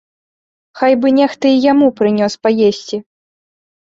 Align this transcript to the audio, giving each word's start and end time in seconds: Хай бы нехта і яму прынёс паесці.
Хай 0.79 0.93
бы 1.03 1.11
нехта 1.17 1.45
і 1.55 1.59
яму 1.71 1.87
прынёс 1.99 2.33
паесці. 2.47 2.97